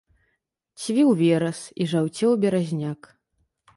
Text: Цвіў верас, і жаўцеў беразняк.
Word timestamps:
Цвіў 0.83 1.09
верас, 1.21 1.59
і 1.85 1.89
жаўцеў 1.93 2.31
беразняк. 2.47 3.01